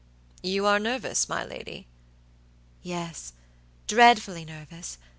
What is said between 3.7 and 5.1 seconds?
dreadfully nervous.